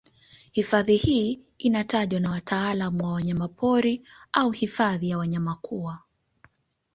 Hifadhi 0.51 0.95
hii 0.97 1.39
inatajwa 1.57 2.19
na 2.19 2.31
wataalamu 2.31 3.03
wa 3.05 3.11
wanyapori 3.13 4.03
au 4.31 4.51
hifadhi 4.51 5.09
za 5.09 5.17
wanyama 5.17 5.55
kuwa 5.55 5.99